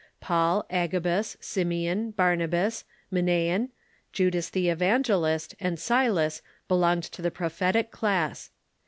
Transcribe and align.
Paul, 0.19 0.65
Agabus, 0.71 1.37
Simeon, 1.39 2.09
Barnabas, 2.09 2.85
Manaen, 3.13 3.69
Judas 4.11 4.49
the 4.49 4.67
Evangelist, 4.67 5.53
and 5.59 5.79
Silas 5.79 6.41
belonged 6.67 7.03
to 7.03 7.21
the 7.21 7.29
pro 7.29 7.49
phetic 7.49 7.91
class. 7.91 8.49